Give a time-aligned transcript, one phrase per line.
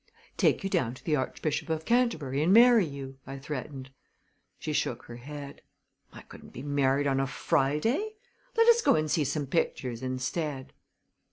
[0.35, 3.91] "Take you down to the Archbishop of Canterbury and marry you!" I threatened.
[4.57, 5.61] She shook her head.
[6.11, 8.15] "I couldn't be married on a Friday!
[8.57, 10.73] Let us go and see some pictures instead."